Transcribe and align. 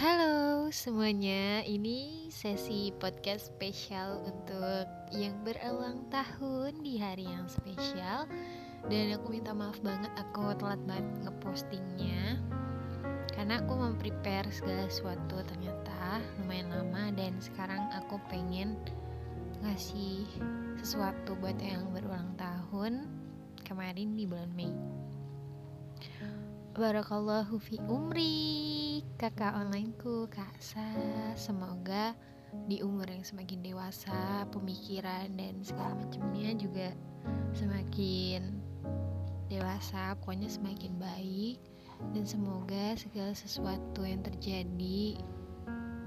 Halo 0.00 0.72
semuanya, 0.72 1.60
ini 1.68 2.24
sesi 2.32 2.88
podcast 2.96 3.52
spesial 3.52 4.24
untuk 4.24 4.88
yang 5.12 5.36
berulang 5.44 6.08
tahun 6.08 6.80
di 6.80 6.96
hari 6.96 7.28
yang 7.28 7.44
spesial. 7.52 8.24
Dan 8.88 9.12
aku 9.12 9.28
minta 9.28 9.52
maaf 9.52 9.76
banget 9.84 10.08
aku 10.16 10.56
telat 10.56 10.80
banget 10.88 11.04
ngepostingnya. 11.20 12.40
Karena 13.28 13.60
aku 13.60 13.76
memprepare 13.76 14.48
segala 14.48 14.88
sesuatu 14.88 15.44
ternyata 15.44 16.24
lumayan 16.40 16.72
lama 16.72 17.12
Dan 17.12 17.36
sekarang 17.36 17.92
aku 17.92 18.16
pengen 18.32 18.80
ngasih 19.60 20.24
sesuatu 20.80 21.36
buat 21.44 21.60
yang 21.60 21.92
berulang 21.92 22.32
tahun 22.40 23.04
kemarin 23.68 24.16
di 24.16 24.24
bulan 24.24 24.48
Mei 24.56 24.72
Barakallahu 26.70 27.58
fi 27.58 27.82
umri. 27.90 29.02
Kakak 29.18 29.58
onlineku 29.58 30.30
Kak 30.30 30.54
Sa. 30.62 30.86
Semoga 31.34 32.14
di 32.70 32.78
umur 32.78 33.10
yang 33.10 33.26
semakin 33.26 33.58
dewasa 33.58 34.46
Pemikiran 34.54 35.34
dan 35.34 35.66
segala 35.66 35.98
macamnya 35.98 36.54
juga 36.54 36.94
semakin 37.58 38.54
dewasa 39.50 40.14
Pokoknya 40.22 40.46
semakin 40.46 40.94
baik. 40.94 41.58
Dan 42.14 42.22
semoga 42.22 42.94
segala 42.94 43.34
sesuatu 43.34 44.06
yang 44.06 44.22
terjadi 44.22 45.18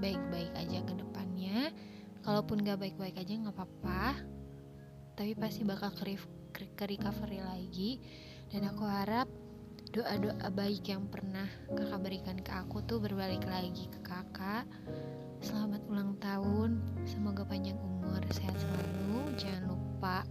Baik-baik 0.00 0.52
aja 0.56 0.80
ke 0.80 0.96
depannya. 0.96 1.76
Kalaupun 2.24 2.64
gak 2.64 2.80
baik-baik 2.80 3.20
aja 3.20 3.36
gak 3.36 3.52
apa-apa 3.52 4.16
Tapi 5.12 5.36
pasti 5.36 5.60
bakal 5.60 5.92
ke, 5.92 6.16
ke 6.72 6.84
recovery 6.88 7.44
lagi. 7.44 8.00
Dan 8.48 8.64
aku 8.64 8.88
harap 8.88 9.43
doa-doa 9.94 10.50
baik 10.50 10.90
yang 10.90 11.06
pernah 11.06 11.46
kakak 11.70 12.02
berikan 12.02 12.34
ke 12.42 12.50
aku 12.50 12.82
tuh 12.82 12.98
berbalik 12.98 13.46
lagi 13.46 13.86
ke 13.86 14.02
kakak. 14.02 14.66
Selamat 15.38 15.86
ulang 15.86 16.18
tahun 16.18 16.82
semoga 17.06 17.46
panjang 17.46 17.78
umur 17.78 18.18
sehat 18.34 18.58
selalu. 18.58 19.38
Jangan 19.38 19.70
lupa 19.70 20.26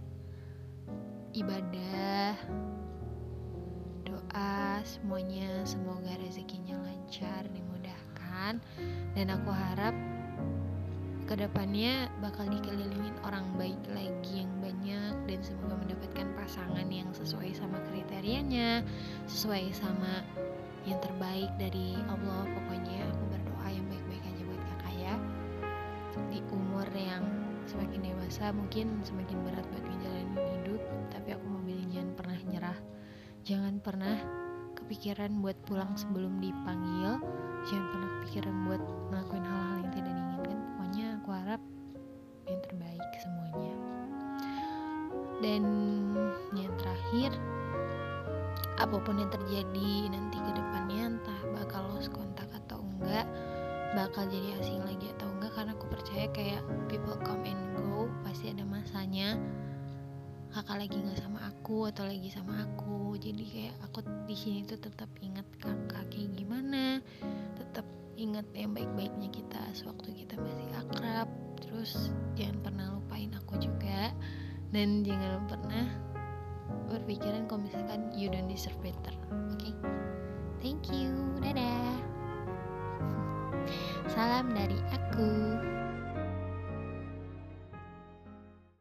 ibadah 1.32 2.36
doa 4.04 4.84
semuanya. 4.84 5.64
Semoga 5.64 6.12
rezekinya 6.20 6.76
lancar 6.84 7.48
dimudahkan. 7.48 8.60
Dan 9.16 9.32
aku 9.32 9.48
harap 9.48 9.96
ke 11.34 11.50
depannya 11.50 12.06
bakal 12.22 12.46
dikelilingin 12.46 13.10
orang 13.26 13.42
baik 13.58 13.82
lagi 13.90 14.46
yang 14.46 14.54
banyak 14.62 15.18
dan 15.26 15.38
semoga 15.42 15.74
mendapatkan 15.82 16.30
pasangan 16.38 16.86
yang 16.86 17.10
sesuai 17.10 17.50
sama 17.58 17.82
kriterianya 17.90 18.86
sesuai 19.26 19.74
sama 19.74 20.22
yang 20.86 20.94
terbaik 21.02 21.50
dari 21.58 21.98
Allah. 22.06 22.46
Pokoknya 22.54 23.10
aku 23.10 23.34
berdoa 23.34 23.66
yang 23.66 23.82
baik-baik 23.90 24.22
aja 24.30 24.42
buat 24.46 24.62
kakak 24.62 24.94
ya. 24.94 25.14
Di 26.30 26.38
umur 26.54 26.86
yang 26.94 27.26
semakin 27.66 28.14
dewasa 28.14 28.54
mungkin 28.54 29.02
semakin 29.02 29.42
berat 29.42 29.66
buat 29.74 29.84
menjalani 29.90 30.38
hidup 30.38 30.82
tapi 31.10 31.34
aku 31.34 31.44
mau 31.50 31.66
bilang 31.66 31.90
jangan 31.90 32.14
pernah 32.14 32.38
nyerah. 32.46 32.78
Jangan 33.42 33.74
pernah 33.82 34.16
kepikiran 34.78 35.42
buat 35.42 35.58
pulang 35.66 35.98
sebelum 35.98 36.38
dipanggil. 36.38 37.18
Jangan 37.66 37.86
pernah 37.90 38.10
kepikiran 38.22 38.54
buat 38.70 38.82
ngelakuin 39.10 39.46
hal-hal 39.50 39.76
yang 39.82 39.92
tidak 39.98 40.13
dan 45.44 45.62
yang 46.56 46.72
terakhir 46.80 47.36
apa 48.80 48.96
pun 48.96 49.20
yang 49.20 49.28
terjadi 49.28 50.08
nanti 50.08 50.40
ke 50.40 50.50
depannya 50.56 51.20
entah 51.20 51.40
bakal 51.52 51.84
lost 51.92 52.08
kontak 52.08 52.48
atau 52.64 52.80
enggak 52.80 53.28
bakal 53.92 54.24
jadi 54.24 54.56
asing 54.56 54.80
lagi 54.88 55.12
atau 55.12 55.28
enggak 55.36 55.52
karena 55.52 55.76
aku 55.76 55.86
percaya 55.92 56.26
kayak 56.32 56.64
people 56.88 57.14
come 57.20 57.44
and 57.44 57.60
go 57.76 58.08
pasti 58.24 58.50
ada 58.50 58.64
masanya. 58.64 59.36
Kakak 60.54 60.86
lagi 60.86 60.96
nggak 61.02 61.18
sama 61.18 61.50
aku 61.50 61.90
atau 61.90 62.06
lagi 62.06 62.30
sama 62.30 62.62
aku 62.62 63.18
jadi 63.18 63.42
kayak 63.42 63.74
aku 63.90 64.06
di 64.30 64.38
sini 64.38 64.62
tuh 64.62 64.78
tetap 64.78 65.10
ingat 65.18 65.42
kakak 65.58 66.06
kayak 66.14 66.30
gimana 66.38 67.02
tetap 67.58 67.82
ingat 68.14 68.46
yang 68.54 68.70
baik-baiknya 68.70 69.34
kita 69.34 69.58
sewaktu 69.74 70.14
kita 70.14 70.38
masih 70.38 70.70
akrab 70.78 71.26
terus 71.58 72.14
jangan 72.38 72.62
pernah 72.62 72.86
lupain 72.94 73.34
aku 73.34 73.58
juga 73.58 73.73
dan 74.74 75.06
jangan 75.06 75.38
pernah 75.46 75.86
berpikiran 76.90 77.46
kalau 77.46 77.62
misalkan 77.62 78.10
you 78.10 78.26
don't 78.26 78.50
deserve 78.50 78.74
better 78.82 79.14
oke 79.30 79.54
okay? 79.54 79.70
thank 80.58 80.90
you 80.90 81.14
dadah 81.38 81.94
salam 84.18 84.50
dari 84.50 84.82
aku 84.90 85.30